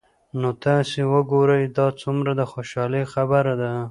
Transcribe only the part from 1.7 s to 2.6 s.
دا څومره د